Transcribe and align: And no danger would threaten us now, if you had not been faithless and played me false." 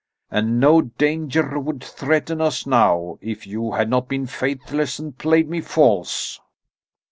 And 0.31 0.59
no 0.59 0.81
danger 0.81 1.59
would 1.59 1.83
threaten 1.83 2.41
us 2.41 2.65
now, 2.65 3.19
if 3.21 3.45
you 3.45 3.73
had 3.73 3.87
not 3.87 4.07
been 4.09 4.25
faithless 4.25 4.97
and 4.97 5.15
played 5.15 5.47
me 5.47 5.61
false." 5.61 6.39